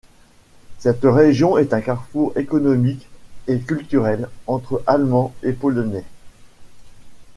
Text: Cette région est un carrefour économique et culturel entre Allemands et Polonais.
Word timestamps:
Cette 0.79 1.03
région 1.03 1.59
est 1.59 1.75
un 1.75 1.81
carrefour 1.81 2.35
économique 2.35 3.07
et 3.45 3.59
culturel 3.59 4.29
entre 4.47 4.81
Allemands 4.87 5.31
et 5.43 5.53
Polonais. 5.53 6.05